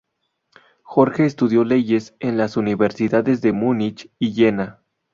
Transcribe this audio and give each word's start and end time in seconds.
Jorge 0.81 1.27
estudió 1.27 1.63
leyes 1.63 2.15
en 2.19 2.35
las 2.35 2.57
Universidades 2.57 3.39
de 3.43 3.53
Múnich 3.53 4.09
y 4.17 4.33
Jena. 4.33 4.79